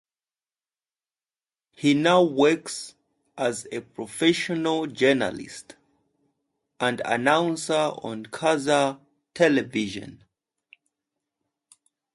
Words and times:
He 1.75 1.93
now 1.93 2.23
works 2.23 2.95
as 3.37 3.67
a 3.71 3.81
professional 3.81 4.87
journalist 4.87 5.75
and 6.79 7.03
announcer 7.05 7.91
on 8.01 8.25
Kazakh 8.25 8.99
television. 9.35 10.23